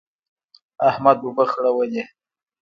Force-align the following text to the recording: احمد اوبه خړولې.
احمد 0.89 1.17
اوبه 1.23 1.45
خړولې. 1.51 2.03